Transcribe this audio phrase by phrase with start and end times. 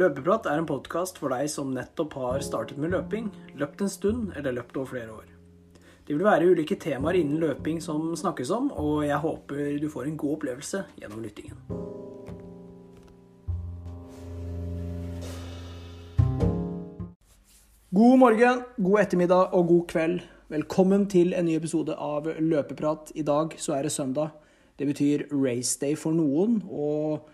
[0.00, 3.26] Løpeprat er en podkast for deg som nettopp har startet med løping,
[3.60, 5.26] løpt en stund eller løpt over flere år.
[6.06, 10.06] Det vil være ulike temaer innen løping som snakkes om, og jeg håper du får
[10.08, 11.58] en god opplevelse gjennom lyttingen.
[17.92, 20.22] God morgen, god ettermiddag og god kveld.
[20.48, 23.12] Velkommen til en ny episode av Løpeprat.
[23.20, 24.32] I dag så er det søndag.
[24.80, 26.62] Det betyr race day for noen.
[26.70, 27.28] og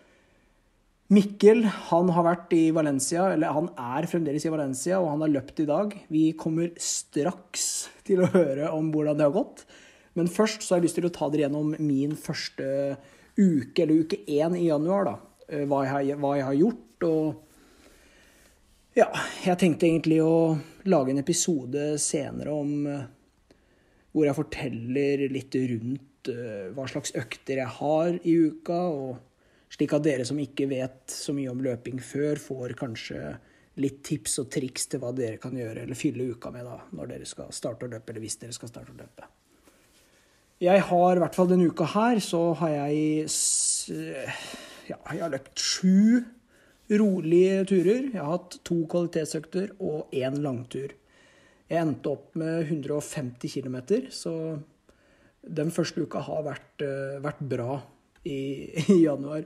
[1.06, 5.30] Mikkel han har vært i Valencia, eller han er fremdeles i Valencia, og han har
[5.37, 5.92] løpt i dag.
[6.10, 9.62] Vi kommer straks til å høre om hvordan det har gått.
[10.19, 12.66] Men først så har jeg lyst til å ta dere gjennom min første
[13.37, 15.05] uke, eller uke én i januar.
[15.06, 15.16] da.
[15.47, 17.06] Eh, hva jeg, hva jeg har gjort.
[17.06, 17.27] Og
[18.98, 19.06] ja,
[19.45, 20.56] jeg tenkte egentlig å
[20.91, 23.06] lage en episode senere om eh,
[24.16, 28.78] hvor jeg forteller litt rundt uh, hva slags økter jeg har i uka.
[28.88, 29.25] og
[29.77, 33.22] slik at dere som ikke vet så mye om løping før, får kanskje
[33.83, 37.10] litt tips og triks til hva dere kan gjøre eller fylle uka med da, når
[37.12, 39.28] dere skal starte å løpe, eller hvis dere skal starte å løpe.
[40.64, 43.27] Jeg har i hvert fall denne uka her, så har jeg
[44.88, 46.22] ja, jeg har løpt sju
[46.96, 48.06] rolige turer.
[48.14, 50.94] Jeg har hatt to kvalitetsøkter og én langtur.
[51.66, 53.77] Jeg endte opp med 150 km,
[54.14, 54.33] så
[55.46, 57.80] den første uka har vært, eh, vært bra
[58.24, 59.44] i, i januar.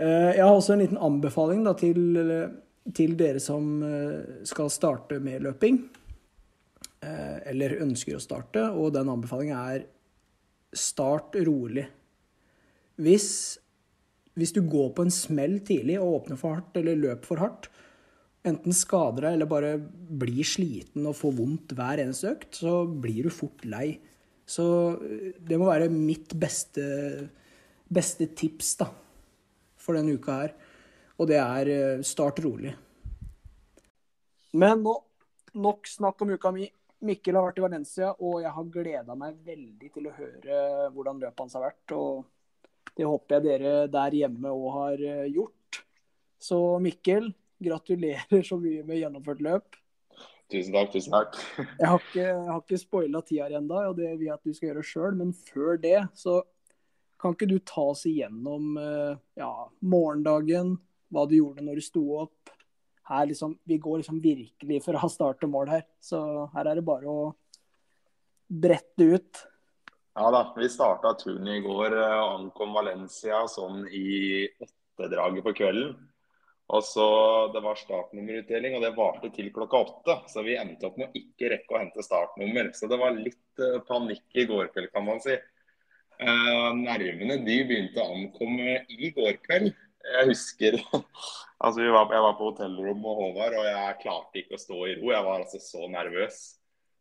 [0.00, 2.20] Eh, jeg har også en liten anbefaling da, til,
[2.96, 5.80] til, dere som eh, skal starte med løping.
[7.04, 9.84] Eh, eller ønsker å starte, og den anbefalingen er
[10.76, 11.86] start rolig.
[13.00, 13.28] Hvis,
[14.38, 17.70] hvis du går på en smell tidlig og åpner for hardt eller løper for hardt,
[18.48, 19.72] enten skader deg eller bare
[20.20, 23.98] blir sliten og får vondt hver eneste økt, så blir du fort lei.
[24.48, 24.64] Så
[25.36, 26.86] det må være mitt beste
[27.90, 28.86] beste tips da,
[29.90, 30.56] for denne uka her.
[31.20, 32.74] Og det er eh, start rolig.
[34.56, 34.94] Men nå,
[35.60, 36.68] nok snakk om uka mi.
[37.00, 40.56] Mikkel har vært i Valencia, og jeg har gleda meg veldig til å høre
[40.92, 41.94] hvordan løpet hans har vært.
[41.96, 45.80] Og det håper jeg dere der hjemme òg har eh, gjort.
[46.40, 49.80] Så Mikkel, gratulerer så mye med gjennomført løp.
[50.50, 50.90] Tusen takk.
[50.92, 51.36] tusen takk.
[51.78, 54.72] jeg har ikke, jeg ikke spoila tida ennå, og det vil jeg at du skal
[54.72, 55.18] gjøre sjøl.
[55.20, 56.40] Men før det så
[57.20, 60.74] kan ikke du ta oss igjennom eh, ja, morgendagen,
[61.10, 62.56] hva du gjorde når du sto opp?
[63.10, 67.10] Liksom, vi går liksom virkelig fra start til mål her, så her er det bare
[67.10, 67.32] å
[68.46, 69.40] brette ut.
[70.14, 75.54] Ja da, vi starta turen i går og eh, ankom Valencia sånn i åttedraget på
[75.62, 75.98] kvelden.
[76.70, 77.06] Og så
[77.52, 80.14] Det var startnummerutdeling, og det varte til klokka åtte.
[80.30, 82.70] Så vi endte opp med å ikke rekke å hente startnummer.
[82.78, 85.34] Så det var litt uh, panikk i går kveld, kan man si.
[86.20, 89.70] Uh, nervene de begynte å ankomme i går kveld.
[90.00, 90.76] Jeg husker
[91.64, 94.96] altså var, Jeg var på hotellrom med Håvard, og jeg klarte ikke å stå i
[94.98, 95.10] ro.
[95.14, 96.40] Jeg var altså så nervøs.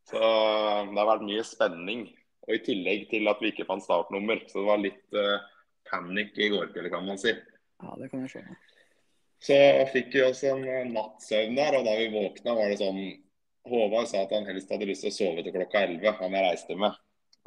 [0.09, 2.07] Så det har vært mye spenning.
[2.47, 4.41] Og i tillegg til at vi ikke fant startnummer.
[4.47, 5.37] Så det var litt uh,
[5.89, 7.35] panikk i går kveld, kan man si.
[7.79, 8.57] Ja, det kan jeg skjønne.
[9.39, 9.55] Så
[9.93, 12.99] fikk vi oss en eh, nattsøvn der, og da vi våkna, var det sånn
[13.69, 16.45] Håvard sa at han helst hadde lyst til å sove til klokka 11, han jeg
[16.45, 16.95] reiste med.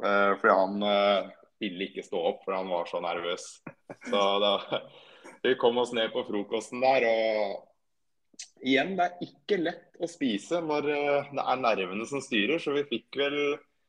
[0.01, 3.49] Uh, fordi han uh, ville ikke stå opp, for han var så nervøs.
[4.09, 4.55] Så da,
[5.43, 7.07] vi kom oss ned på frokosten der.
[7.09, 7.69] og
[8.63, 12.61] Igjen, det er ikke lett å spise når eh, det er nervene som styrer.
[12.63, 13.37] Så vi fikk vel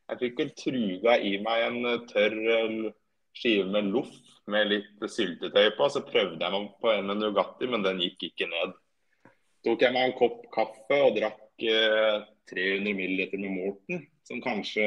[0.05, 2.89] jeg fikk vel truga i meg en eh, tørr eh,
[3.35, 4.11] skive med loff
[4.51, 5.87] med litt syltetøy på.
[5.89, 8.75] Så prøvde jeg meg på en med Nugatti, men den gikk ikke ned.
[9.65, 11.41] tok jeg meg en kopp kaffe og drakk
[12.51, 14.85] 300 ml med Morten, som kanskje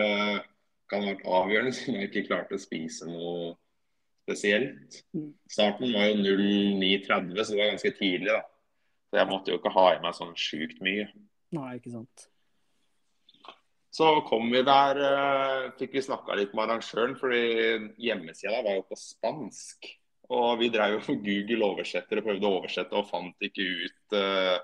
[0.91, 3.53] kan ha vært avgjørende, siden jeg ikke klarte å spise noe
[4.28, 5.03] spesielt.
[5.16, 5.32] Mm.
[5.50, 8.32] Starten var jo 09.30, så det var ganske tidlig.
[8.32, 8.43] da.
[9.09, 11.06] Så jeg måtte jo ikke ha i meg sånn sjukt mye.
[11.56, 12.27] Nei, ikke sant.
[13.98, 17.41] Så kom vi der, uh, fikk vi snakka litt med arrangøren, fordi
[18.04, 19.89] hjemmesida var jo på spansk.
[20.28, 24.18] Og vi drev jo for Google oversetter og prøvde å oversette og fant ikke ut
[24.18, 24.59] uh,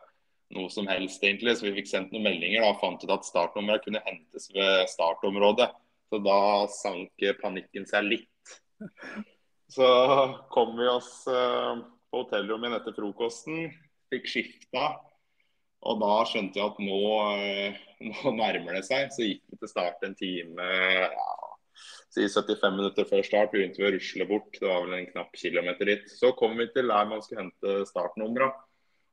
[0.54, 1.56] noe som helst, egentlig.
[1.56, 4.84] Så vi fikk sendt noen meldinger da, og fant ut at startnummeret kunne hentes ved
[4.92, 5.70] startområdet.
[6.10, 6.38] Så da
[6.70, 8.54] sank panikken seg litt.
[9.74, 9.86] Så
[10.52, 11.80] kom vi oss eh,
[12.10, 13.64] på hotellrommet igjen etter frokosten,
[14.12, 14.84] fikk skifta.
[15.84, 17.00] Og da skjønte vi at nå,
[17.40, 17.80] eh,
[18.10, 19.10] nå, nærmer det seg.
[19.14, 21.32] Så gikk vi til start en time ja,
[22.14, 23.52] si 75 minutter før start.
[23.54, 24.52] Begynte vi å rusle bort.
[24.60, 26.06] Det var vel en knapp kilometer dit.
[26.12, 28.52] Så kom vi til der man skulle hente startnumra.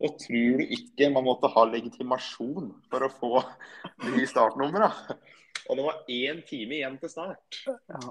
[0.02, 3.44] Og tror du ikke man måtte ha legitimasjon for å få
[4.16, 4.90] de startnumra?
[5.72, 7.62] Og det var én time igjen til start.
[7.66, 8.02] Ja.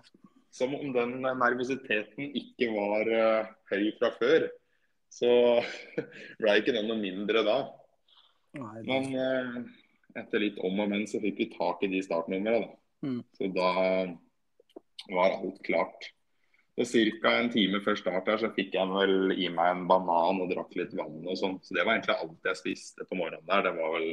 [0.51, 4.47] Som om den nervøsiteten ikke var uh, høy fra før.
[5.13, 5.29] Så
[6.41, 7.59] ble ikke den noe mindre da.
[8.57, 9.61] Nei, det- Men uh,
[10.25, 12.65] etter litt om og men så fikk vi tak i de startnumrene.
[12.65, 13.07] da.
[13.07, 13.21] Mm.
[13.37, 13.69] Så da
[15.13, 16.09] var alt klart.
[16.81, 16.87] Så
[17.21, 17.31] Ca.
[17.37, 20.73] en time før start her så fikk jeg vel i meg en banan og drakk
[20.81, 21.59] litt vann og sånn.
[21.61, 23.67] Så det var egentlig alt jeg spiste på morgenen der.
[23.69, 24.09] Det var vel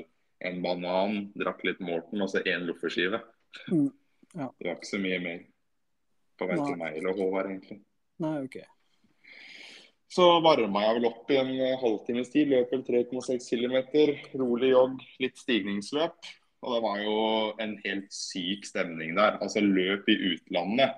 [0.47, 3.21] en banan, drakk litt Morten og så én loffeskive.
[3.71, 3.91] Mm,
[4.33, 4.47] ja.
[4.57, 5.45] Det var ikke så mye mer
[6.37, 7.79] på vei til meg eller Håvard, egentlig.
[8.23, 8.57] Nei, OK.
[10.17, 12.51] Så varma jeg vel opp i en eh, halvtimes tid.
[12.53, 13.75] Løp vel 3,6 km.
[14.39, 16.29] Rolig jogg, litt stigningsløp.
[16.65, 17.17] Og det var jo
[17.63, 19.37] en helt syk stemning der.
[19.43, 20.95] Altså løp i utlandet.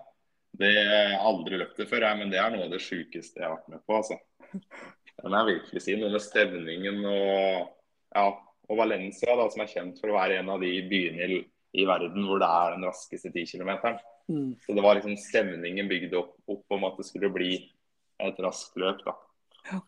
[0.59, 3.41] Det jeg har aldri løpt det før, jeg, men det er noe av det sjukeste
[3.41, 3.97] jeg har vært med på.
[3.99, 4.19] altså.
[5.19, 6.03] Den er virkelig sin.
[6.03, 7.67] Denne stemningen og
[8.15, 8.25] ja,
[8.69, 11.39] og Valencia, da, som er kjent for å være en av de byene i,
[11.77, 13.71] i verden hvor det er den raskeste 10 km.
[14.29, 14.55] Mm.
[14.61, 17.53] Så det var liksom stemningen bygd opp, opp om at det skulle bli
[18.19, 19.03] et raskt løp.
[19.05, 19.15] da.
[19.71, 19.79] Ja.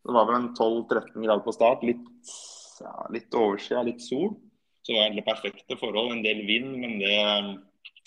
[0.00, 1.82] Det var vel en 12-13 grader på start.
[1.84, 2.34] Litt,
[2.80, 4.34] ja, litt overskya, litt sol.
[4.80, 6.12] Så det var egentlig perfekte forhold.
[6.14, 7.16] En del vind, men det,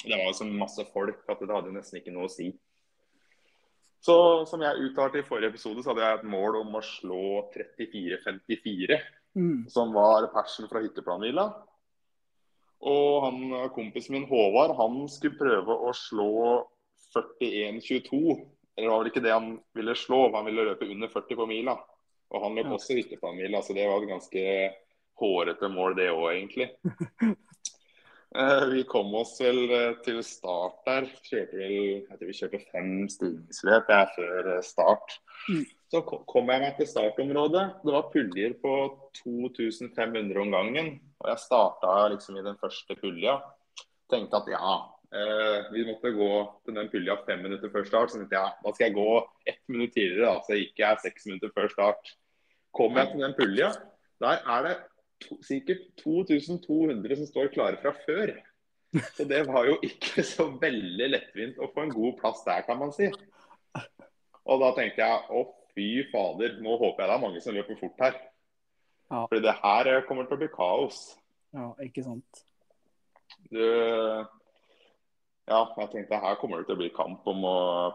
[0.05, 2.49] det var jo så masse folk at det hadde nesten ikke noe å si.
[4.03, 4.15] Så
[4.49, 9.01] som jeg uttalte i forrige episode, så hadde jeg et mål om å slå 34,54
[9.33, 9.63] Mm.
[9.65, 11.47] som var persen fra hytteplanhvila.
[12.83, 13.39] Og han,
[13.75, 16.33] kompisen min Håvard han skulle prøve å slå
[17.15, 18.21] 41,22.
[18.75, 21.47] Eller det var vel ikke det han ville slå, han ville løpe under 40 på
[21.49, 21.77] mila.
[22.33, 22.97] Og han løp også
[23.37, 24.45] mila, så det var et ganske
[25.21, 26.71] hårete mål det òg, egentlig.
[28.35, 31.09] Eh, Vi kom oss vel eh, til start der.
[31.27, 31.73] Kjørte vel,
[32.09, 35.17] jeg tror vi kjørte fem stigningsløp før eh, start.
[35.51, 35.65] Mm.
[35.93, 37.65] Så kom jeg meg til startområdet.
[37.83, 38.73] Det var puljer på
[39.19, 40.89] 2500 om gangen.
[41.21, 43.37] Og jeg starta liksom i den første pulja.
[44.09, 44.73] Tenkte at ja,
[45.69, 46.31] vi måtte gå
[46.65, 48.09] til den pulja fem minutter før start.
[48.09, 49.05] Så tenkte jeg da skal jeg gå
[49.53, 50.41] ett minutt tidligere, da.
[50.47, 52.15] Så gikk jeg seks minutter før start.
[52.73, 53.69] Kom jeg til den pulja,
[54.25, 54.75] der er det
[55.45, 58.35] sikkert 2200 som står klare fra før.
[59.17, 62.79] Så det var jo ikke så veldig lettvint å få en god plass der, kan
[62.81, 63.09] man si.
[64.43, 67.79] Og da tenkte jeg å fy fader, nå håper jeg det er mange som løper
[67.79, 68.17] fort her.
[69.09, 69.25] Ja.
[69.25, 71.03] Fordi det her kommer til å bli kaos.
[71.53, 72.43] Ja, ikke sant.
[73.49, 73.61] Du,
[75.49, 77.45] ja, jeg tenkte her kommer det til å bli kamp om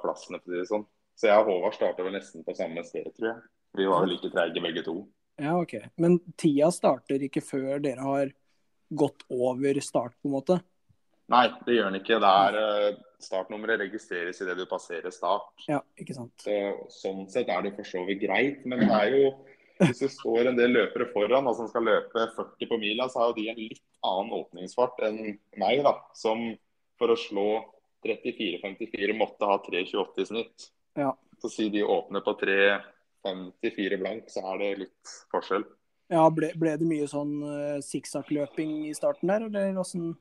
[0.02, 0.86] plassene, for å si det sånn.
[1.18, 3.38] Så jeg og Håvard starta vel nesten på samme sted, tror jeg.
[3.78, 5.00] Vi var jo like treige begge to.
[5.38, 5.76] Ja, OK.
[6.02, 8.32] Men tida starter ikke før dere har
[8.88, 10.58] gått over start, på en måte?
[11.28, 12.18] Nei, det gjør den ikke.
[12.22, 15.66] Det er eh, Startnummeret registreres idet du passerer start.
[15.68, 16.32] Ja, ikke sant.
[16.40, 16.54] Så,
[16.94, 18.64] sånn sett er det for så vidt greit.
[18.68, 19.24] Men det er jo
[19.78, 23.22] hvis det står en del løpere foran da, som skal løpe 40 på mila, så
[23.22, 25.20] har jo de en litt annen åpningsfart enn
[25.60, 25.94] meg, da.
[26.18, 26.48] Som
[26.98, 27.48] for å slå
[28.06, 30.68] 34,54 måtte ha 3,28 i snitt.
[30.98, 31.12] Ja.
[31.38, 32.34] Så si de åpner på
[33.28, 35.66] 3,54 blank, så er det litt forskjell.
[36.08, 40.14] Ja, ble, ble det mye sånn uh, sikksakkløping i starten der, eller åssen?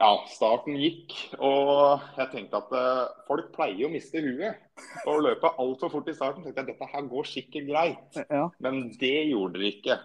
[0.00, 1.12] Ja, starten gikk,
[1.44, 4.62] og jeg tenkte at uh, folk pleier å miste huet.
[5.04, 6.42] Og løpe altfor fort i starten.
[6.42, 8.20] tenkte jeg dette her går sikkert greit.
[8.32, 8.46] Ja.
[8.64, 9.98] Men det gjorde det ikke.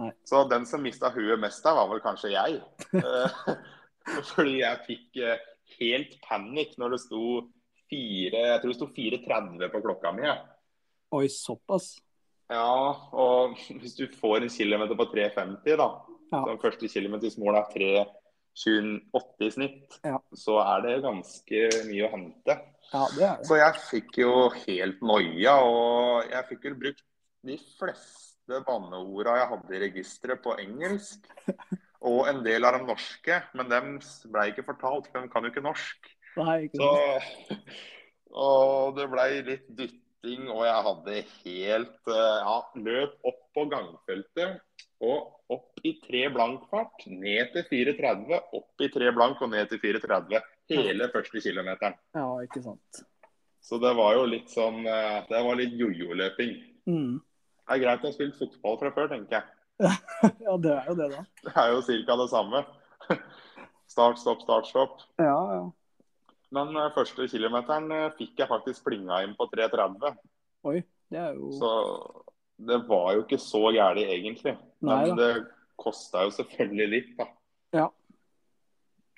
[0.00, 0.10] Nei.
[0.26, 2.62] Så den som mista huet mest der, var vel kanskje jeg.
[2.96, 3.42] Eh,
[4.32, 5.20] Fordi jeg fikk
[5.76, 7.26] helt panikk når det sto
[7.92, 10.24] 4, jeg tror det sto 4.30 på klokka mi.
[10.24, 10.40] jeg.
[11.12, 11.94] Oi, såpass?
[12.52, 15.88] Ja, og hvis du får en kilometer på 3,50 da,
[16.32, 16.44] Ja.
[16.48, 20.18] den første kilometersmål er 3,28 i snitt, Ja.
[20.34, 22.56] så er det ganske mye å hente.
[22.92, 23.46] Ja, det det.
[23.46, 27.02] Så jeg fikk jo helt noia, og jeg fikk vel brukt
[27.44, 31.26] de fleste banneorda jeg hadde i registeret på engelsk.
[32.02, 33.98] Og en del av de norske, men dem
[34.32, 36.08] ble ikke fortalt, for de kan jo ikke norsk.
[36.36, 36.90] Nei, ikke Så,
[38.32, 41.14] og det ble litt dytting, og jeg hadde
[41.44, 44.60] helt eh, Ja, løp opp på gangfeltet
[45.02, 47.06] og opp i tre blank fart.
[47.06, 50.42] Ned til 4,30, opp i tre blank og ned til 4,30.
[50.72, 51.96] Hele første kilometeren.
[52.14, 53.02] Ja, ikke sant.
[53.62, 56.54] Så det var jo litt sånn eh, Det var litt jojo-løping.
[56.86, 57.18] Mm.
[57.18, 59.50] Det er greit å ha spilt fotball fra før, tenker jeg.
[60.46, 61.22] Ja, det er jo det, da.
[61.42, 62.16] Det er jo ca.
[62.22, 62.64] det samme.
[63.92, 65.02] Start, stopp, start, stopp.
[65.20, 65.64] Ja, ja.
[66.52, 70.16] Men eh, første kilometeren eh, fikk jeg faktisk springa inn på 3,30.
[70.68, 70.82] Oi,
[71.12, 71.70] det er jo Så
[72.62, 74.52] det var jo ikke så gærent egentlig.
[74.84, 75.30] Nei Men det
[75.80, 77.26] kosta jo selvfølgelig litt, da.
[77.74, 77.88] Ja.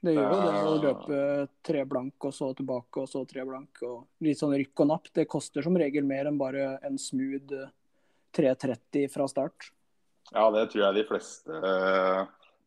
[0.04, 0.82] Det gjør jo det å Eh.
[0.84, 3.82] løpe tre blank og så tilbake og så tre blank.
[3.82, 5.08] og Litt sånn rykk og napp.
[5.16, 7.70] Det koster som regel mer enn bare en smooth eh,
[8.36, 9.70] 3.30 fra start.
[10.32, 11.60] Ja, det tror jeg de fleste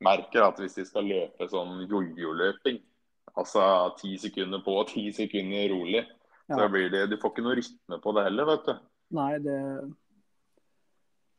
[0.01, 0.43] merker.
[0.47, 2.81] At hvis de skal løpe sånn jojo-løping,
[3.37, 3.63] altså
[3.99, 6.03] ti sekunder på og ti sekunder rolig,
[6.47, 8.75] så blir det Du får ikke noe rytme på det heller, vet du.
[9.17, 9.61] Nei, det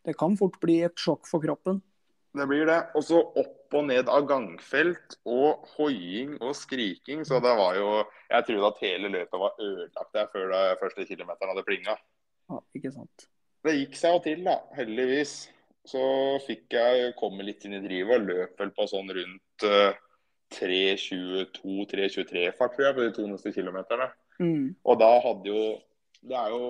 [0.07, 1.83] Det kan fort bli et sjokk for kroppen.
[2.37, 2.79] Det blir det.
[2.97, 7.25] Og så opp og ned av gangfelt og hoiing og skriking.
[7.29, 7.91] Så det var jo
[8.31, 11.97] Jeg trodde at hele løpet var ødelagt der før de første kilometeren hadde plinga.
[12.49, 13.29] Ja, ikke sant.
[13.65, 14.59] Det gikk seg jo til, da.
[14.77, 15.49] Heldigvis.
[15.89, 16.03] Så
[16.45, 19.97] fikk jeg komme litt inn i drivet og løp vel på sånn rundt uh,
[20.55, 24.09] 3.22-3.23 fart, tror jeg, på de to neste kilometerne.
[24.39, 24.67] Mm.
[24.87, 25.63] Og da hadde jo
[26.23, 26.63] Det er jo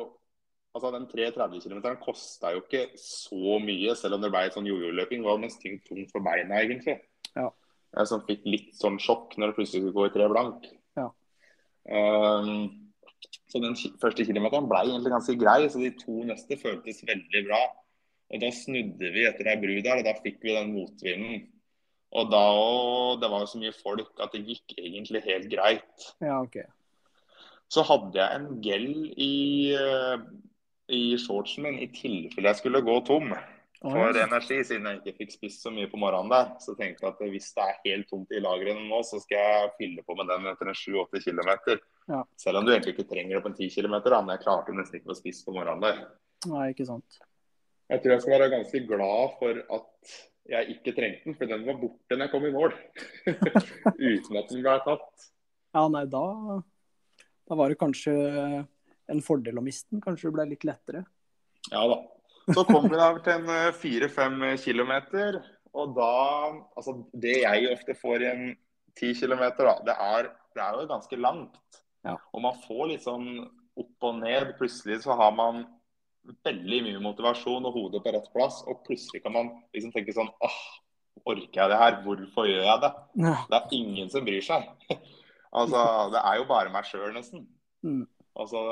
[0.77, 5.23] Altså, Den 3.30 km kosta jo ikke så mye, selv om det ble sånn jojo-løping.
[5.25, 6.97] Det var mest tungt for beina, egentlig.
[7.35, 7.49] Ja.
[7.97, 10.69] Jeg som fikk litt sånn sjokk når det plutselig skulle gå i tre blank.
[11.01, 11.09] Ja.
[11.89, 12.51] Um,
[13.49, 17.63] så den første kilometeren ble egentlig ganske grei, så de to neste føltes veldig bra.
[18.29, 21.47] Og da snudde vi etter ei bru der, og da fikk vi den motvinden.
[22.17, 26.09] Og da òg Det var jo så mye folk at det gikk egentlig helt greit.
[26.25, 26.63] Ja, ok.
[27.69, 30.23] Så hadde jeg en gel i, eh,
[30.89, 33.35] i shortsen min i tilfelle jeg skulle gå tom
[33.79, 36.49] for energi, siden jeg ikke fikk spist så mye på morgenen der.
[36.63, 39.75] Så tenkte jeg at hvis det er helt tomt i lagrene nå, så skal jeg
[39.79, 41.53] fylle på med den etter en 7-8 km.
[42.11, 42.25] Ja.
[42.41, 44.99] Selv om du egentlig ikke trenger det på en 10 km, men jeg klarte nesten
[44.99, 46.03] ikke å spise på morgenen der.
[46.51, 47.21] Nei, ikke sant.
[47.89, 50.17] Jeg tror jeg skal være ganske glad for at
[50.49, 52.75] jeg ikke trengte den, for den var borte når jeg kom i mål.
[54.11, 55.29] Uten at den ble tatt.
[55.77, 56.25] Ja, nei, da,
[57.49, 58.15] da var det kanskje
[59.13, 60.05] en fordel å miste den.
[60.05, 61.05] Kanskje det ble litt lettere.
[61.73, 61.99] Ja da.
[62.49, 65.41] Så kom vi da til en eh, fire-fem kilometer.
[65.77, 66.13] Og da
[66.79, 68.45] Altså, det jeg ofte får i en
[68.99, 71.59] ti kilometer, da, det er, det er jo ganske langt.
[72.07, 72.17] Ja.
[72.33, 73.29] Og man får litt sånn
[73.79, 74.55] opp og ned.
[74.59, 75.67] Plutselig så har man
[76.47, 78.61] veldig mye motivasjon og hodet på rett plass.
[78.69, 80.61] Og plutselig kan man liksom tenke sånn åh,
[81.25, 81.99] orker jeg det her?
[82.05, 82.93] Hvorfor gjør jeg det?
[83.49, 84.69] Det er ingen som bryr seg.
[85.59, 85.83] altså,
[86.15, 87.47] det er jo bare meg sjøl, nesten.
[87.87, 88.07] Mm.
[88.39, 88.63] Altså,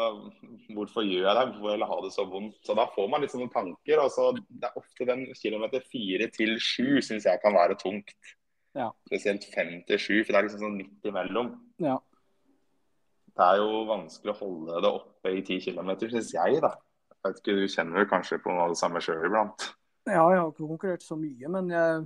[0.77, 1.45] hvorfor gjør jeg det?
[1.51, 2.59] Hvorfor vil jeg ha det så vondt?
[2.67, 4.03] Så da får man litt sånne tanker.
[4.03, 8.15] Altså, det er ofte den kilometer fire til sju syns jeg kan være tungt.
[8.77, 8.91] Ja.
[9.09, 11.55] Spesielt fem til sju, for det er liksom sånn midt imellom.
[11.83, 11.97] Ja.
[13.37, 16.71] Det er jo vanskelig å holde det oppe i ti kilometer, syns jeg, da.
[17.27, 19.71] Jeg vet ikke, Du kjenner vel kanskje på noe av det samme sjøl iblant?
[20.07, 22.05] Ja, jeg har ikke konkurrert så mye, men jeg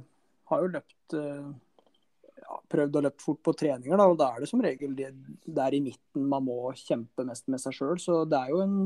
[0.48, 1.50] har jo løpt eh,
[2.40, 5.10] ja, Prøvd å løpe fort på treninger, da, og da er det som regel det
[5.44, 8.00] der i midten man må kjempe mest med seg sjøl.
[8.00, 8.78] Så det er jo en,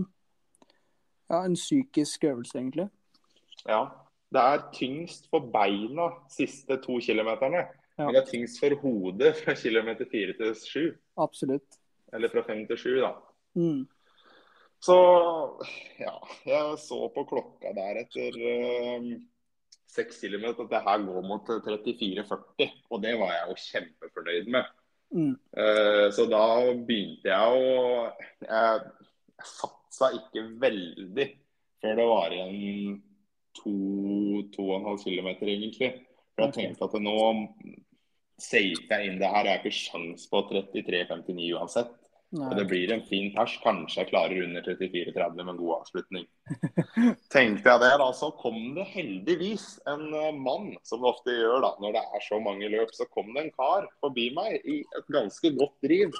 [1.31, 2.89] ja, en psykisk øvelse, egentlig.
[3.63, 3.85] Ja.
[4.35, 7.69] Det er tyngst for beina siste to kilometerne.
[7.95, 8.09] Ja.
[8.09, 10.87] Men det er tyngst for hodet fra kilometer fire til sju.
[11.23, 11.79] Absolutt.
[12.15, 13.13] Eller fra fem til sju, da.
[13.55, 13.85] Mm.
[14.85, 14.97] Så
[15.97, 16.15] ja,
[16.45, 19.07] jeg så på klokka der etter eh,
[19.89, 22.75] seks kilometer at det her går mot 34,40.
[22.91, 24.73] Og det var jeg jo kjempefornøyd med.
[25.15, 25.35] Mm.
[25.55, 26.45] Uh, så da
[26.89, 27.67] begynte jeg å
[28.43, 31.27] Jeg, jeg satsa ikke veldig
[31.85, 32.97] før det var igjen
[33.55, 33.75] to,
[34.55, 35.91] to og en halv kilometer, egentlig.
[36.35, 37.19] For jeg tenkte at nå
[38.41, 39.47] safer jeg inn det her.
[39.47, 41.93] Jeg har ikke sjans på 33,59 uansett.
[42.35, 42.49] Nei.
[42.51, 43.53] Og det blir en fin pers.
[43.63, 46.25] Kanskje jeg klarer under 34,30 med en god avslutning.
[47.35, 51.63] Tenkte jeg det, da, så kom det heldigvis en eh, mann, som det ofte gjør
[51.63, 52.91] da, når det er så mange løp.
[52.97, 56.19] Så kom det en kar forbi meg i et ganske godt driv.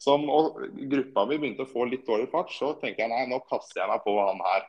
[0.00, 3.42] Som, og gruppa mi begynte å få litt dårlig fart, så tenkte jeg nei, nå
[3.50, 4.64] kaster jeg meg på han her.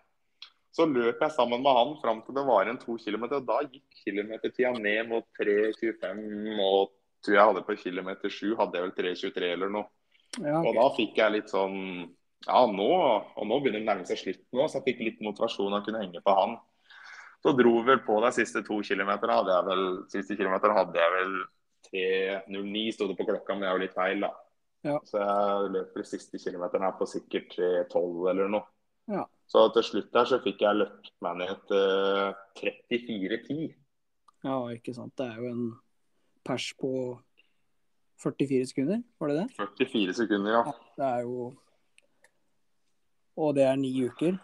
[0.75, 3.39] Så løp jeg sammen med han fram til det var igjen to kilometer.
[3.39, 6.59] og Da gikk kilometertida ned mot 3,25.
[6.59, 6.91] Og
[7.23, 9.87] tror jeg hadde på kilometer 7 hadde jeg vel 3,23 eller noe.
[10.39, 11.79] Ja, Og da fikk jeg litt sånn
[12.47, 12.87] Ja, nå,
[13.35, 15.81] og nå begynner det å nærme seg slutten nå, så jeg fikk litt motivasjon av
[15.81, 16.55] å kunne henge på han.
[17.43, 19.35] Så dro vi vel på de siste to kilometerne.
[19.41, 19.83] Hadde jeg vel,
[20.13, 21.35] siste kilometeren hadde jeg vel
[21.91, 24.31] 3.09 sto det på klokka, men det er jo litt feil, da.
[24.87, 24.97] Ja.
[25.05, 28.65] Så jeg løper de siste kilometerne her på sikkert 3.12 eller noe.
[29.11, 29.25] Ja.
[29.49, 33.73] Så til slutt der så fikk jeg løpt meg ned til 34,10.
[34.47, 35.13] ja, ikke sant.
[35.17, 35.65] Det er jo en
[36.47, 36.91] pers på
[38.23, 39.47] 44 sekunder, var det det?
[39.57, 40.75] 44 sekunder, ja.
[40.97, 41.51] Det er jo
[43.41, 44.35] Og det er ni uker.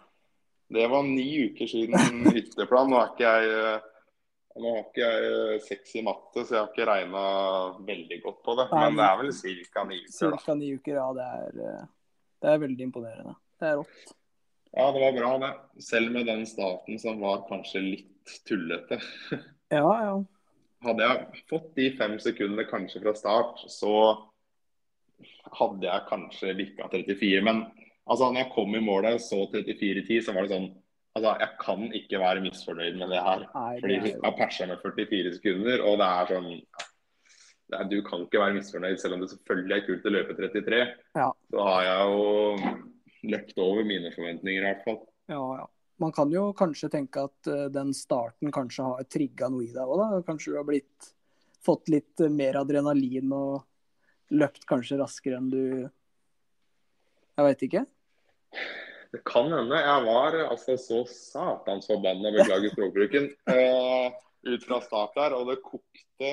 [0.68, 2.90] Det var ni uker siden hytteplan.
[2.90, 3.88] Nå er ikke jeg eh,
[4.58, 7.24] nå har ikke jeg eh, seks i matte, så jeg har ikke regna
[7.86, 8.66] veldig godt på det.
[8.72, 9.84] Men det er vel ca.
[9.86, 10.14] ni uker, da.
[10.18, 11.08] Cirka ni uker, ja.
[11.18, 11.84] Det er, eh,
[12.42, 13.36] det er veldig imponerende.
[13.58, 14.16] Det er rått.
[14.72, 15.82] Ja, det var bra, det.
[15.84, 19.00] Selv med den starten som var kanskje litt tullete.
[19.68, 20.12] Ja, ja.
[20.86, 23.94] Hadde jeg fått de fem sekundene kanskje fra start, så
[25.58, 27.40] hadde jeg kanskje bikka 34.
[27.46, 27.64] Men
[28.06, 30.70] altså, når jeg kom i målet så 34-10, så var det sånn
[31.16, 33.40] Altså, jeg kan ikke være misfornøyd med det her.
[33.50, 37.96] Nei, Fordi jeg har persa med 44 sekunder, og det er sånn det er, Du
[38.06, 40.78] kan ikke være misfornøyd, selv om det selvfølgelig er kult å løpe 33.
[41.18, 41.30] Ja.
[41.50, 45.00] Så har jeg jo løpt over mine forventninger, i hvert fall.
[45.32, 45.66] Ja, ja.
[45.98, 49.82] Man kan jo kanskje tenke at uh, den starten kanskje har trigga noe i deg
[49.82, 50.20] òg, da.
[50.26, 51.08] Kanskje du har blitt,
[51.64, 55.62] fått litt uh, mer adrenalin og løpt kanskje raskere enn du
[57.38, 57.84] Jeg veit ikke.
[59.14, 59.78] Det kan hende.
[59.78, 64.08] Jeg var altså så satans forbanna, beklager språkbruken, uh,
[64.52, 65.36] ut fra start der.
[65.38, 66.32] Og det kokte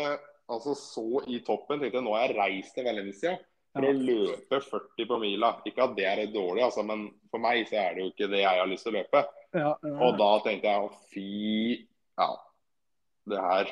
[0.51, 1.81] altså så i toppen.
[1.81, 3.35] Tenkte nå har jeg reist til Valencia
[3.75, 5.51] for å løpe 40 på mila.
[5.67, 8.43] Ikke at det er dårlig, altså, men for meg så er det jo ikke det
[8.43, 9.23] jeg har lyst til å løpe.
[9.55, 9.95] Ja, ja.
[10.03, 11.27] Og da tenkte jeg å fy
[12.19, 12.29] Ja,
[13.31, 13.71] det her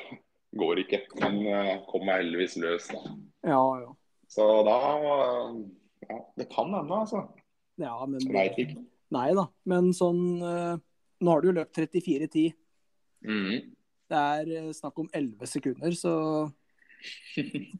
[0.56, 1.02] går ikke.
[1.20, 3.02] Men uh, kom meg heldigvis løs, da.
[3.44, 3.92] Ja, ja.
[4.32, 4.78] Så da
[6.04, 7.22] Ja, det kan hende, altså.
[7.80, 8.82] ja men veit ikke.
[9.14, 9.46] Nei da.
[9.68, 10.74] Men sånn uh,
[11.24, 12.52] Nå har du jo løpt 34,10.
[13.24, 13.70] Mhm.
[14.10, 16.14] Det er uh, snakk om 11 sekunder, så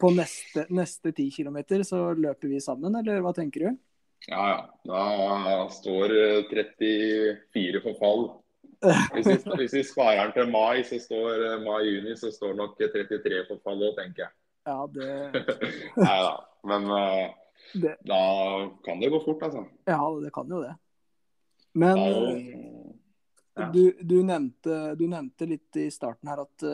[0.01, 3.79] på neste, neste 10 km så løper vi sammen, eller hva tenker du?
[4.27, 4.81] Ja, ja.
[4.85, 8.25] Da står eh, 34 for fall.
[9.15, 12.77] Hvis vi, hvis vi sparer den til mai, så står eh, mai-juni, så står nok
[12.81, 14.35] 33 for fall òg, tenker jeg.
[14.65, 15.45] Ja, det,
[16.07, 16.35] Nei da.
[16.65, 17.25] Men eh,
[17.85, 18.21] det da
[18.85, 19.65] kan det gå fort, altså.
[19.89, 20.75] Ja, det kan jo det.
[21.75, 22.93] Men uh,
[23.59, 23.67] ja.
[23.73, 26.65] du, du, nevnte, du nevnte litt i starten her at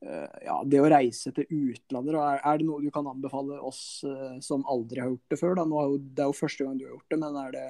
[0.00, 4.62] ja, det å reise til utlandet, er, det noe du kan anbefale oss uh, som
[4.70, 5.58] aldri har gjort det før?
[5.58, 7.66] Er jo, det er jo første gang du har gjort det, men er det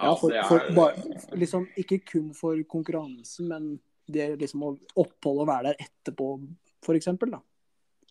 [0.00, 3.70] Ja, for, for bare, liksom, ikke kun for konkurransen, men
[4.10, 6.32] det liksom å oppholde og være der etterpå,
[6.82, 7.12] f.eks.
[7.30, 7.42] da.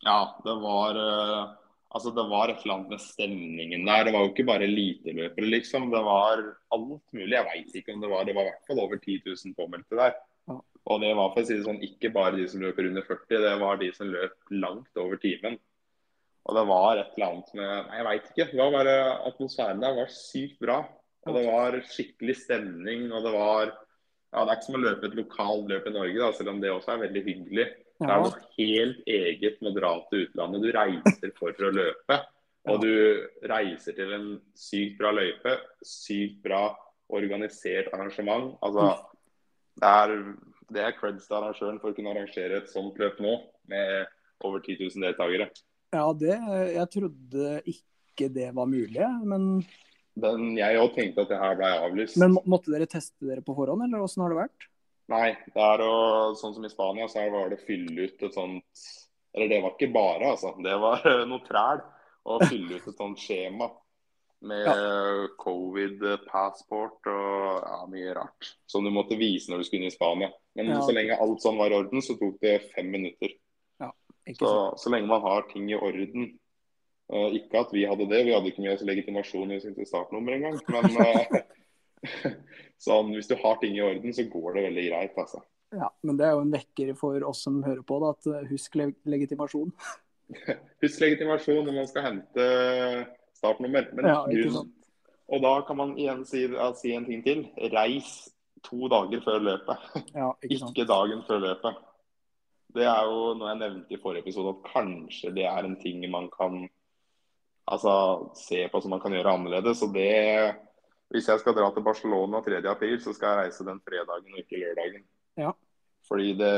[0.05, 1.41] Ja, det var eh,
[1.89, 4.03] Altså, det var et eller annet med stemningen der.
[4.05, 5.87] Det var jo ikke bare eliteløpere, liksom.
[5.89, 6.43] Det var
[6.75, 7.33] alt mulig.
[7.33, 9.97] Jeg veit ikke om det var Det var i hvert fall over 10 000 påmeldte
[9.97, 10.13] der.
[10.89, 10.93] Ja.
[10.95, 13.41] Og det var for å si det sånn, ikke bare de som løper under 40,
[13.45, 15.59] det var de som løp langt over timen.
[16.49, 18.47] Og det var et eller annet med Nei, jeg veit ikke.
[18.49, 18.95] Det var bare
[19.29, 20.79] Atmosfæren der var sykt bra.
[21.27, 23.75] Og det var skikkelig stemning, og det var
[24.33, 26.59] Ja, det er ikke som å løpe et lokalt løp i Norge, da, selv om
[26.61, 27.63] det også er veldig hyggelig.
[27.99, 30.61] Det er Ja, noe helt eget med å dra til utlandet.
[30.63, 32.19] Du reiser for å løpe.
[32.69, 32.93] Og du
[33.49, 35.55] reiser til en sykt bra løype.
[35.85, 36.63] Sykt bra
[37.09, 38.53] organisert arrangement.
[38.61, 38.85] Altså,
[39.81, 40.13] det er,
[40.73, 43.35] det er creds til arrangøren for å kunne arrangere et sånt løp nå,
[43.71, 44.07] med
[44.45, 45.49] over 10 000 deltakere.
[45.93, 46.37] ja det
[46.75, 49.63] Jeg trodde ikke det var mulig, men,
[50.19, 52.17] Men jeg òg tenkte at det her ble avlyst.
[52.17, 54.67] men må- måtte dere teste dere på forhånd, eller åssen har det vært?
[55.09, 58.33] Nei, det er å, sånn som i Spania, så var det å fylle ut et
[58.33, 58.63] sånt
[59.33, 60.55] Eller det var ikke bare, altså.
[60.63, 61.81] Det var noe træl.
[62.25, 63.69] Å fylle ut et sånt skjema
[64.47, 68.51] med covid-passport og ja, mye rart.
[68.69, 70.31] Som du måtte vise når du skulle inn i Spania.
[70.55, 70.81] Men Ja.
[70.85, 73.35] så lenge alt sånn var i orden, så tok det fem minutter.
[74.37, 76.35] Så, så lenge man har ting i orden.
[77.09, 80.59] Uh, ikke at vi hadde det, vi hadde ikke med oss legitimasjon i startnummer engang.
[80.69, 81.39] Men uh,
[82.85, 85.41] sånn, hvis du har ting i orden, så går det veldig greit, altså.
[85.75, 88.47] Ja, men det er jo en vekker for oss som hører på, da, at eh,
[88.49, 89.73] husk leg legitimasjon.
[90.83, 92.43] Husk legitimasjon når man skal hente
[93.39, 93.87] startnummer.
[93.95, 94.75] Men Ja, grunn-
[95.29, 96.47] og da kan man igjen si,
[96.79, 97.43] si en ting til.
[97.73, 98.29] Reis
[98.65, 101.85] to dager før løpet, Ja, ikke ikke dagen før løpet.
[102.75, 106.03] Det er jo noe jeg nevnte i forrige episode, at kanskje det er en ting
[106.11, 106.67] man kan
[107.69, 107.93] altså,
[108.37, 109.81] se på som man kan gjøre annerledes.
[109.85, 110.55] Og det
[111.09, 112.59] Hvis jeg skal dra til Barcelona 3.
[112.69, 115.07] april, så skal jeg reise den fredagen og ikke lørdagen.
[115.37, 115.51] Ja.
[116.07, 116.51] Fordi det,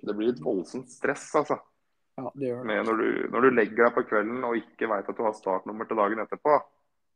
[0.00, 1.58] det blir et voldsomt stress, altså.
[2.18, 2.66] Ja, det gjør det.
[2.66, 5.32] med når du, når du legger deg på kvelden og ikke veit at du har
[5.32, 6.58] startnummer til dagen etterpå,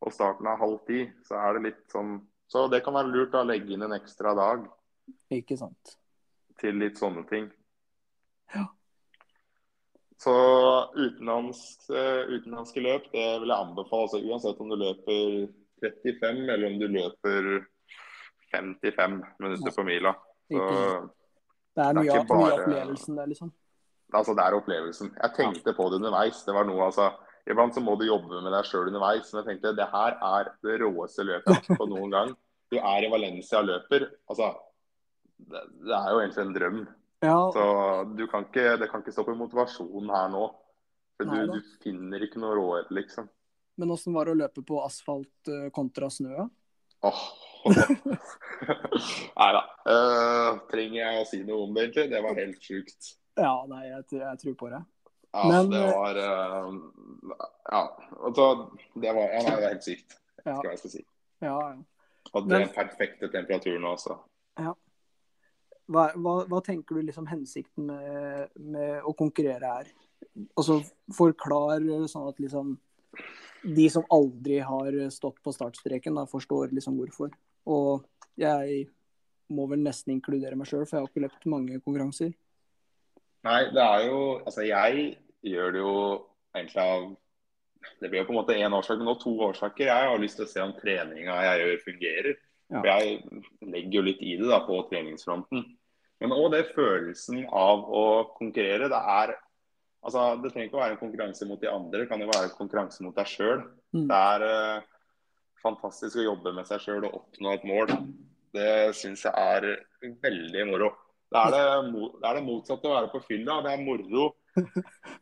[0.06, 2.16] og starten er halv ti, så er det litt sånn
[2.48, 4.66] Så det kan være lurt å legge inn en ekstra dag
[5.30, 5.96] Ikke sant.
[6.60, 7.50] til litt sånne ting.
[8.54, 8.64] Ja.
[10.16, 10.32] Så
[10.96, 14.06] utenlandsk, eh, utenlandske løp, det vil jeg anbefale.
[14.06, 15.48] Altså, uansett om du løper
[15.82, 17.66] 35 eller om du løper
[18.54, 20.14] 55 minutter på mila.
[20.48, 21.10] Så
[21.76, 23.52] Det er mye, av- opplevelsen der, liksom.
[24.14, 25.14] Altså, det er opplevelsen.
[25.16, 26.42] Jeg tenkte på det underveis.
[26.46, 27.10] Det var noe, altså,
[27.46, 29.30] Iblant så må du jobbe med deg sjøl underveis.
[29.32, 32.36] Men jeg tenkte det her er det råeste løpet jeg har hatt på noen gang.
[32.66, 34.08] Du er i Valencia og løper.
[34.26, 34.48] Altså,
[35.38, 36.80] det, det er jo egentlig en drøm.
[37.22, 37.66] Ja, Så
[38.18, 40.48] du kan ikke, det kan ikke stå på motivasjonen her nå.
[41.14, 43.28] For du, Nei du finner ikke noe råhet, liksom.
[43.78, 46.48] men åssen var det å løpe på asfalt eh, kontra snø?
[47.06, 47.22] Åh.
[49.38, 49.62] Nei da.
[49.86, 52.10] Uh, trenger jeg å si noe om det, egentlig?
[52.12, 53.14] Det var helt sjukt.
[53.36, 54.84] Ja, nei, jeg, jeg tror på det.
[55.36, 57.34] Ja, Men, det eh, var uh,
[57.66, 57.82] Ja.
[58.24, 58.46] Altså,
[58.94, 60.16] det var Ja, nei, det er helt sykt.
[60.46, 61.04] Ja, Hva jeg skal si.
[61.42, 61.76] ja, ja.
[62.32, 64.16] Hadde Men- den perfekte temperaturen også.
[65.86, 69.90] Hva, hva, hva tenker du liksom hensikten med, med å konkurrere er?
[70.58, 70.80] Altså
[71.14, 72.72] forklar sånn at liksom
[73.62, 77.30] de som aldri har stått på startstreken, da forstår liksom hvorfor.
[77.70, 78.02] Og
[78.38, 78.88] jeg
[79.54, 82.34] må vel nesten inkludere meg sjøl, for jeg har ikke løpt mange konkurranser.
[83.46, 85.06] Nei, det er jo Altså, jeg
[85.46, 85.94] gjør det jo
[86.56, 87.06] egentlig av
[88.00, 89.86] Det blir jo på en måte én årsak, men nå to årsaker.
[89.86, 92.38] Jeg har lyst til å se om treninga jeg gjør, fungerer.
[92.66, 92.80] Ja.
[92.80, 95.62] For jeg legger jo litt i det da på treningsfronten.
[96.18, 98.06] Men òg det følelsen av å
[98.38, 98.90] konkurrere.
[98.90, 99.36] Det er
[100.06, 102.46] Altså, det trenger ikke å være en konkurranse mot de andre, det kan jo være
[102.46, 103.64] en konkurranse mot deg sjøl.
[103.96, 104.04] Mm.
[104.06, 104.84] Det er uh,
[105.64, 107.90] fantastisk å jobbe med seg sjøl og oppnå et mål.
[108.54, 109.66] Det syns jeg er
[110.22, 110.92] veldig moro.
[111.26, 111.62] Det er det,
[112.20, 113.58] det er det motsatte å være på fylla.
[113.64, 114.28] Det er moro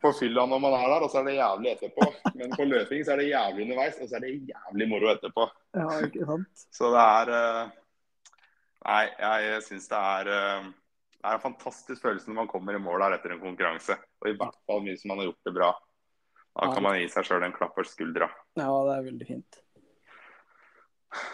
[0.01, 2.07] på fylla når man er der, og så er det jævlig etterpå.
[2.37, 5.47] Men på løping så er det jævlig underveis, og så er det jævlig moro etterpå.
[5.75, 6.63] Ja, ikke sant?
[6.77, 7.73] Så det er eh,
[8.85, 10.65] Nei, jeg syns det er eh,
[11.17, 13.97] Det er en fantastisk følelse når man kommer i mål der etter en konkurranse.
[14.21, 15.71] Og i hvert fall hvis man har gjort det bra.
[16.55, 18.29] Da kan man gi seg sjøl en klapp på skuldra.
[18.55, 19.57] Ja, det er veldig fint.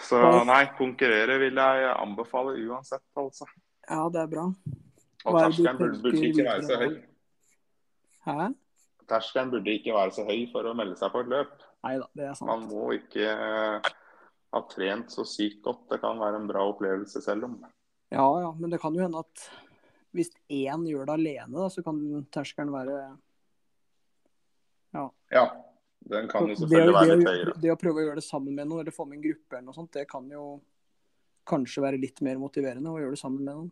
[0.08, 3.46] Så nei, konkurrere vil jeg anbefale uansett, altså.
[3.92, 4.46] Ja, det er bra.
[5.28, 6.94] Og er terskelen burde, burde ikke være så høy.
[8.28, 8.52] Hæ?
[9.12, 11.66] Terskelen burde ikke være så høy for å melde seg på et løp.
[11.86, 12.48] Neida, det er sant.
[12.48, 13.90] Man må ikke eh,
[14.56, 15.84] ha trent så sykt godt.
[15.92, 17.60] Det kan være en bra opplevelse selv om.
[18.12, 19.44] Ja ja, men det kan jo hende at
[20.16, 22.00] hvis én gjør det alene, da, så kan
[22.34, 22.96] terskelen være
[24.92, 25.46] Ja, ja
[26.12, 27.54] den kan jo selvfølgelig være litt høyere.
[27.64, 29.68] det å prøve å gjøre det sammen med noen, eller få med en gruppe eller
[29.70, 30.46] noe sånt, det kan jo
[31.48, 33.70] kanskje være litt mer motiverende å gjøre det sammen med noen.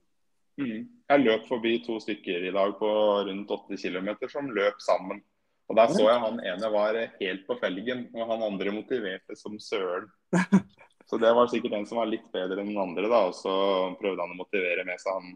[0.59, 0.87] Mm.
[1.09, 2.89] Jeg løp forbi to stykker i dag på
[3.29, 5.21] rundt 8 km som løp sammen.
[5.69, 9.57] Og Der så jeg han ene var helt på felgen, og han andre motiverte som
[9.61, 10.09] søren.
[11.09, 13.23] Så det var sikkert en som var litt bedre enn den andre, da.
[13.31, 13.51] Og så
[13.97, 15.31] prøvde han å motivere med seg han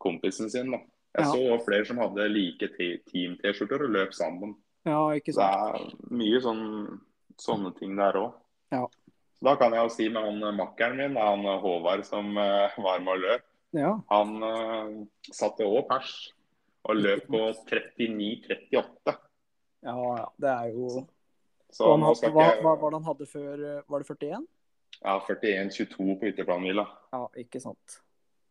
[0.00, 0.70] kompisen sin.
[0.72, 0.78] da.
[1.12, 1.32] Jeg Ja.
[1.32, 4.54] så flere som hadde like team-T-skjorter og løp sammen.
[4.88, 7.00] Ja, ikke Så det er mye sånn,
[7.36, 8.32] sånne ting der òg.
[8.72, 8.86] Ja.
[9.36, 13.00] Så da kan jeg jo si med han makkeren min, han Håvard som eh, var
[13.00, 16.12] med og løp, Ja, han uh, satte òg pers
[16.84, 19.14] og løp på 39-38.
[19.86, 20.26] ja, ja.
[20.36, 21.04] Det er jo
[21.72, 23.62] Så han hva, ikke hva var det han hadde før?
[23.64, 24.46] eh, Var det 41?
[25.02, 26.84] Ja, 41-22 på ytterplanhvila.
[27.14, 28.00] Ja, ikke sant.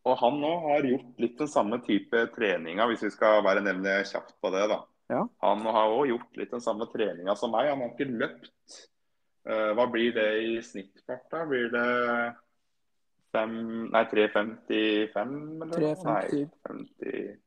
[0.10, 3.99] Og han nå har gjort litt den samme type treninga, hvis vi skal bare nevne
[4.10, 4.63] kjapt på det.
[4.71, 4.79] da.
[5.13, 5.21] Ja.
[5.45, 7.69] Han har òg gjort litt den samme treninga som meg.
[7.69, 8.79] Han har ikke løpt.
[9.45, 11.45] Uh, hva blir det i snittfart, da?
[11.49, 11.86] Blir det
[13.31, 13.55] fem,
[13.91, 15.77] nei, 3.55, eller?
[15.77, 16.05] 3.50.
[16.07, 17.39] Nei, 50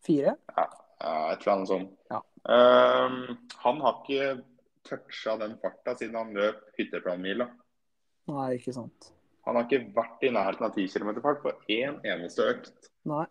[0.00, 0.36] Fire?
[0.56, 0.66] Ja,
[1.32, 1.96] et eller annet sånt.
[2.08, 2.20] Ja.
[2.48, 3.18] Ehm,
[3.64, 4.28] han har ikke
[4.88, 7.50] toucha den farta siden han løp hytteplanmila.
[8.30, 9.10] Nei, ikke sant.
[9.48, 12.90] Han har ikke vært i nærheten av 10 km fart på én eneste økt.
[13.08, 13.26] Nei.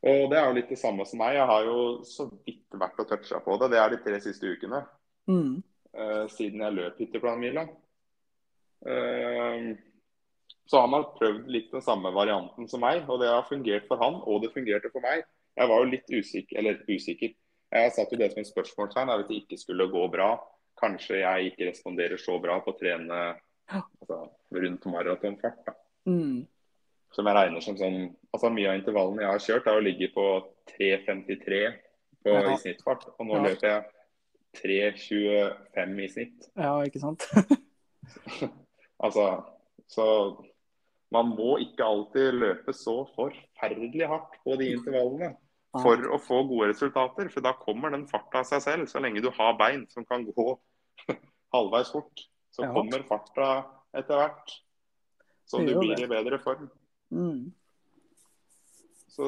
[0.00, 1.36] Og det er jo litt det samme som meg.
[1.36, 3.68] Jeg har jo så vidt vært og toucha på det.
[3.74, 4.80] Det er de tre siste ukene.
[5.28, 5.60] Mm.
[5.92, 7.66] Uh, siden jeg løp hytteplanmila.
[8.80, 9.76] Uh,
[10.70, 13.98] så han har prøvd litt den samme varianten som meg, og det har fungert for
[14.02, 15.24] han, og det fungerte for meg.
[15.58, 17.32] Jeg var jo litt usikker, eller usikker.
[17.74, 20.30] Jeg satte jo det som et spørsmålstegn at det ikke skulle gå bra.
[20.80, 23.18] Kanskje jeg ikke responderer så bra på å trene
[23.70, 24.20] altså,
[24.54, 25.58] rundt maratonfart.
[25.66, 25.74] da.
[26.06, 26.46] Mm.
[27.12, 27.98] Som jeg regner som sånn
[28.30, 30.26] altså Mye av intervallene jeg har kjørt, har jo ligget på
[30.70, 31.60] 3.53
[32.22, 32.46] på, Ja.
[32.54, 33.08] i snittfart.
[33.18, 33.42] Og nå Ja.
[33.48, 33.82] løper jeg
[34.62, 36.50] 3.25 i snitt.
[36.56, 37.26] Ja, ikke sant.
[39.00, 39.22] Altså,
[39.88, 40.04] så
[41.14, 45.32] man må ikke alltid løpe så forferdelig hardt på de intervallene
[45.82, 47.30] for å få gode resultater.
[47.32, 48.90] For da kommer den farta av seg selv.
[48.90, 50.48] Så lenge du har bein som kan gå
[51.54, 53.50] halvveis fort, så kommer farta
[53.96, 54.58] etter hvert.
[55.50, 56.68] Så du blir i bedre form.
[57.10, 57.50] Mm.
[59.10, 59.26] Så,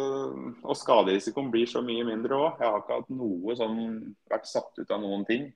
[0.62, 2.60] og skaderisikoen blir så mye mindre òg.
[2.62, 3.80] Jeg har ikke hatt noe sånn
[4.30, 5.48] vært satt ut av noen ting.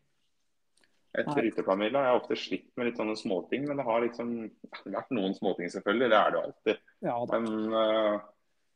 [1.16, 1.48] Etter Nei.
[1.50, 2.02] ytterplanmila.
[2.04, 4.32] Jeg har ofte slitt med litt sånne småting, men det har liksom
[4.96, 6.10] vært noen småting, selvfølgelig.
[6.12, 6.82] Det er det alltid.
[7.08, 7.16] Ja.
[7.32, 8.20] Men uh,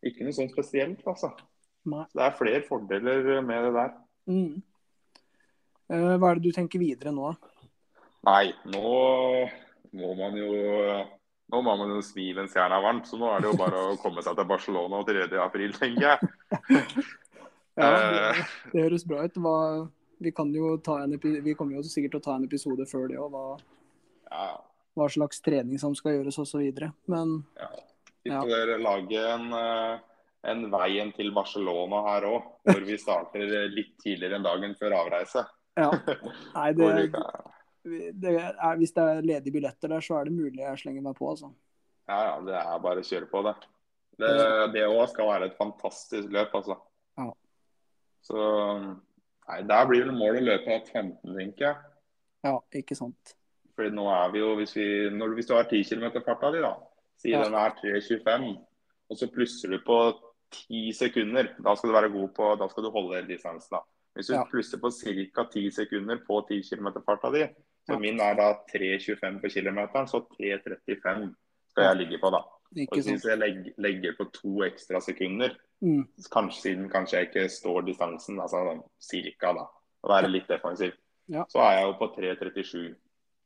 [0.08, 1.32] ikke noe sånn spesielt, altså.
[1.90, 2.04] Nei.
[2.10, 3.94] Så det er flere fordeler med det der.
[4.30, 4.58] Mm.
[5.90, 7.32] Uh, hva er det du tenker videre nå?
[8.28, 8.90] Nei, nå
[9.96, 10.50] må man jo
[11.50, 13.80] nå må man jo svi mens jernet er varmt, så nå er det jo bare
[13.88, 15.24] å komme seg til Barcelona 3.
[15.42, 16.18] april, tenker jeg.
[17.78, 18.34] Ja, Eh.
[18.36, 19.36] det, det høres bra ut.
[19.40, 19.52] Hva,
[20.20, 22.86] vi, kan jo ta en epi, vi kommer jo sikkert til å ta en episode
[22.90, 23.44] før det, og hva,
[24.30, 24.60] Ja,
[24.98, 26.62] hva slags trening som skal gjøres osv.
[27.10, 27.40] Men
[28.22, 28.42] Vi Ja.
[28.42, 29.98] får lage en, eh,
[30.44, 35.46] en veien til Barcelona her òg, hvor vi starter litt tidligere enn dagen før avreise.
[35.76, 35.90] ja.
[36.54, 37.12] Nei, det,
[38.20, 41.16] det er, hvis det er ledige billetter der, så er det mulig jeg slenger meg
[41.16, 41.48] på, altså.
[42.08, 43.54] ja, ja, det er bare å kjøre på, det.
[44.20, 46.76] Det det òg skal være et fantastisk løp, altså.
[47.16, 47.30] Ja.
[48.20, 48.36] Så
[49.50, 51.76] Nei, der blir vel målet å løpe av 15, tenker jeg.
[52.46, 53.34] Ja, ikke sant.
[53.74, 56.60] Fordi nå er vi jo, hvis, vi, når, hvis du har 10 km farta di,
[56.62, 56.74] da,
[57.18, 57.44] sier Ja.
[57.48, 58.50] den er 3.25,
[59.10, 59.96] og så plusser du på
[60.54, 63.74] 10 sekunder, da skal du være god på, da skal du holde hele distansen.
[63.74, 63.80] da.
[64.14, 64.44] Hvis du Ja.
[64.44, 65.44] plusser på ca.
[65.50, 67.44] 10 sekunder på 10 km farta di,
[67.88, 67.98] så Ja.
[67.98, 71.34] min er da 3.25 på kilometeren, så 3.35
[71.70, 72.42] skal jeg ligge på da.
[72.70, 76.04] Og Ikke hvis jeg legger, legger på to ekstra sekunder, Mm.
[76.30, 79.62] kanskje siden kanskje jeg ikke står distansen, altså sånn cirka da,
[80.04, 80.92] å være litt defensiv,
[81.28, 81.44] Ja.
[81.48, 82.94] så er jeg jo på 3.37.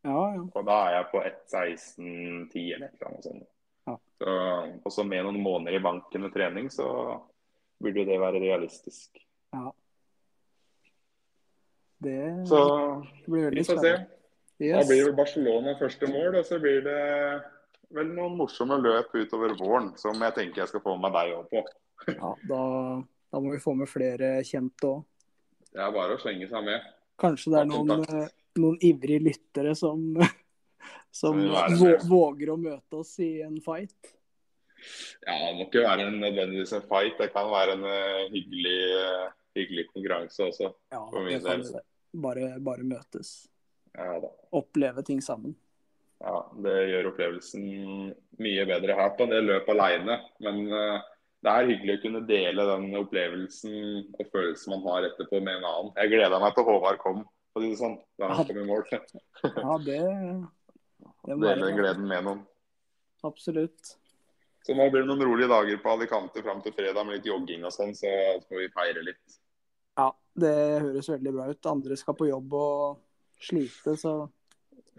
[0.05, 0.41] Ja, ja.
[0.55, 3.47] Og da er jeg på 1.16,10 eller noe sånt.
[3.87, 3.97] Ja.
[4.19, 7.23] Så, og så med noen måneder i banken og trening, så
[7.81, 9.17] burde det være realistisk.
[9.53, 9.71] Ja.
[12.03, 12.61] Det Så
[13.27, 14.07] blir vi veldig spennende.
[14.59, 17.43] Da blir det Barcelona første mål, og så blir det
[17.95, 21.51] vel noen morsomme løp utover våren som jeg tenker jeg skal få med deg òg
[21.53, 21.65] på.
[22.11, 22.63] Ja, da,
[23.33, 25.05] da må vi få med flere kjente òg.
[25.75, 26.91] Det er bare å slenge seg med.
[27.19, 30.03] Kanskje det er noen, eh, noen ivrige lyttere som,
[31.21, 31.41] som
[32.07, 34.15] våger å møte oss i en fight.
[35.25, 37.17] Ja, Det må ikke være en, nødvendigvis en fight.
[37.19, 39.27] Det kan være en eh, hyggelig, eh,
[39.59, 40.71] hyggelig konkurranse også.
[40.93, 41.83] Ja, For min kan del.
[42.25, 43.35] Bare, bare møtes.
[43.95, 44.31] Ja, da.
[44.55, 45.57] Oppleve ting sammen.
[46.25, 47.65] Ja, Det gjør opplevelsen
[48.41, 50.19] mye bedre her på det løpet alene.
[50.45, 51.03] Men uh,
[51.45, 53.75] det er hyggelig å kunne dele den opplevelsen
[54.17, 55.93] og følelsen man har etterpå med en annen.
[56.01, 57.21] Jeg gleda meg til Håvard kom,
[57.53, 58.87] for å si det sånn, da han kom i mål.
[58.89, 60.01] Ja, det,
[61.29, 62.43] det må Dele den gleden med noen.
[63.25, 63.95] Absolutt.
[64.65, 67.67] Så nå blir det noen rolige dager på Alicante fram til fredag med litt jogging
[67.69, 68.09] og sånn, så
[68.49, 69.37] får vi feire litt.
[70.01, 70.09] Ja,
[70.41, 70.55] det
[70.87, 71.69] høres veldig bra ut.
[71.69, 73.03] Andre skal på jobb og
[73.45, 74.15] slite, så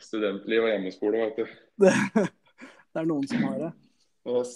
[0.02, 1.46] Studentliv og hjemmeskole, vet du.
[1.86, 1.94] det,
[2.94, 3.72] det er noen som har det.
[4.28, 4.56] Yes.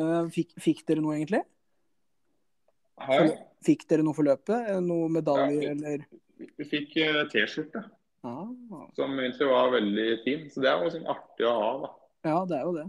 [0.00, 1.42] Eh, Fikk, fikk dere noe, egentlig?
[3.00, 3.30] Her,
[3.64, 4.68] Fikk dere noe for løpet?
[4.72, 6.04] Eh, Noe medaljer, Ja, eller?
[6.60, 7.82] vi fikk eh, T-skjorte,
[8.24, 8.44] Ah.
[8.96, 10.42] som egentlig var veldig fin.
[10.52, 11.90] Så det er jo sånn artig å ha, da.
[12.28, 12.84] ja, det er jo det.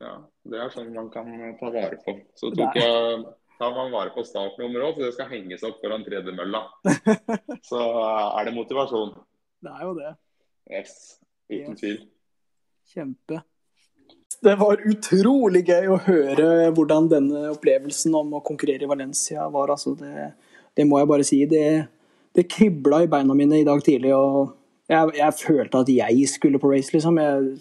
[0.00, 0.12] Ja,
[0.48, 1.28] det er sånn man kan
[1.60, 2.14] ta vare på.
[2.40, 3.24] Så tok jeg
[3.60, 6.62] tar man vare på startnummeret òg, så det skal henges opp foran tredemølla.
[7.68, 7.80] Så
[8.40, 9.12] er det motivasjon.
[9.60, 10.12] Det er jo det.
[10.70, 10.92] Yes,
[11.50, 11.80] uten Yes.
[11.80, 11.96] tvil.
[12.94, 13.42] Kjempe.
[14.40, 19.68] Det var utrolig gøy å høre hvordan denne opplevelsen om å konkurrere i Valencia var.
[19.74, 20.30] Altså det,
[20.78, 21.42] det må jeg bare si.
[21.50, 21.64] Det,
[22.34, 24.14] det kribla i beina mine i dag tidlig.
[24.16, 24.54] og
[24.88, 27.20] jeg, jeg følte at jeg skulle på race, liksom.
[27.20, 27.60] Jeg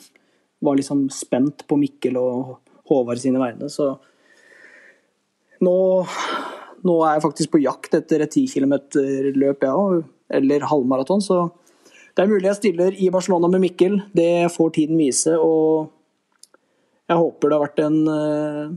[0.66, 2.56] var liksom spent på Mikkel og
[2.90, 3.68] Håvard sine vegne.
[3.70, 3.92] Så
[5.66, 5.76] nå,
[6.88, 10.06] nå er jeg faktisk på jakt etter et 10 km-løp, jeg òg.
[10.40, 11.22] Eller halvmaraton.
[11.26, 11.44] Så
[12.20, 13.94] det er mulig jeg stiller i Barcelona med Mikkel.
[14.12, 15.38] Det får tiden vise.
[15.40, 15.88] og
[17.08, 18.74] jeg håper det har vært en, eh,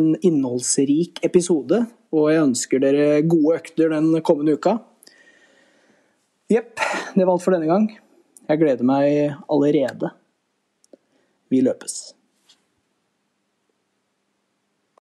[0.00, 4.78] en innholdsrik episode, og jeg ønsker dere gode økter den kommende uka.
[6.48, 6.80] Jepp,
[7.14, 8.00] det var alt for denne gang.
[8.48, 10.10] Jeg gleder meg allerede.
[11.52, 12.15] Vi løpes.